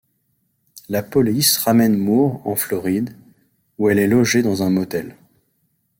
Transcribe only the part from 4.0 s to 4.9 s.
logée dans un